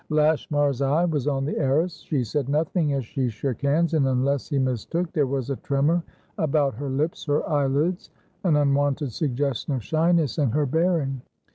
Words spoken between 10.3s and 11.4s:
in her bearing.